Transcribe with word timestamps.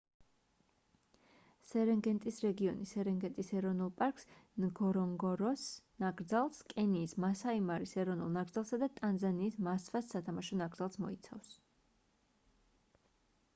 სერენგეტის 1.71 2.37
რეგიონი 2.45 2.87
სერენგეტის 2.91 3.51
ეროვნულ 3.59 3.91
პარკს 3.99 4.25
ნგორონგოროს 4.63 5.65
ნაკრძალს 6.05 6.61
კენიის 6.73 7.13
მასაი-მარის 7.25 7.93
ეროვნულ 8.05 8.31
ნაკრძალსა 8.39 8.79
და 8.85 8.89
ტანზანიის 9.01 9.59
მასვას 9.69 10.13
სათამაშო 10.15 10.57
ნაკრძალს 10.63 10.97
მოიცავს 11.05 11.53